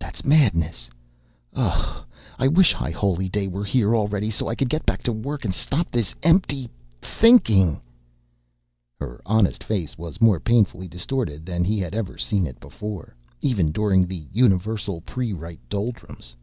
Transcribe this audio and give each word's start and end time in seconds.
"That's 0.00 0.24
madness! 0.24 0.90
Oh, 1.54 2.04
I 2.36 2.48
wish 2.48 2.72
High 2.72 2.90
Holy 2.90 3.28
Day 3.28 3.46
were 3.46 3.62
here 3.62 3.94
already 3.94 4.28
so 4.28 4.48
I 4.48 4.56
could 4.56 4.68
get 4.68 4.84
back 4.84 5.04
to 5.04 5.12
work 5.12 5.44
and 5.44 5.54
stop 5.54 5.88
this 5.88 6.16
empty 6.24 6.68
thinking!" 7.00 7.80
Her 8.98 9.22
honest 9.24 9.62
face 9.62 9.96
was 9.96 10.20
more 10.20 10.40
painfully 10.40 10.88
distorted 10.88 11.46
than 11.46 11.62
he 11.62 11.78
had 11.78 11.94
ever 11.94 12.18
seen 12.18 12.44
it 12.44 12.58
before, 12.58 13.14
even 13.40 13.70
during 13.70 14.04
the 14.04 14.26
universal 14.32 15.00
pre 15.00 15.32
Rite 15.32 15.60
doldrums. 15.68 16.34